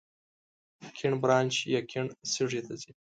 کیڼ 0.97 1.13
برانش 1.21 1.55
یې 1.73 1.79
کیڼ 1.91 2.05
سږي 2.33 2.61
ته 2.67 2.73
ځي. 2.81 2.91